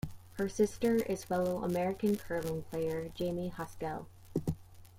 [0.39, 4.07] Her sister is fellow American Curling player Jamie Haskell.